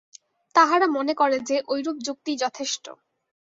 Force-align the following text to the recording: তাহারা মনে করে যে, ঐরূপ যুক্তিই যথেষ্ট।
তাহারা 0.55 0.87
মনে 0.87 1.13
করে 1.13 1.37
যে, 1.39 1.57
ঐরূপ 1.67 1.97
যুক্তিই 2.05 2.37
যথেষ্ট। 2.37 2.85